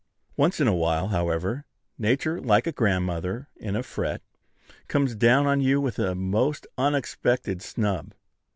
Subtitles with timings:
[0.35, 1.63] Once in a while, however,
[1.99, 4.23] Nature, like a grandmother in a fret,
[4.87, 8.15] comes down on you with a most unexpected snub.